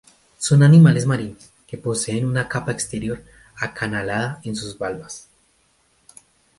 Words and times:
Son 0.39 0.63
animales 0.63 1.05
marinos, 1.05 1.51
que 1.67 1.77
poseen 1.77 2.25
una 2.25 2.47
capa 2.49 2.71
exterior 2.71 3.23
acanalada 3.55 4.41
en 4.43 4.55
sus 4.55 4.75
valvas. 4.75 5.29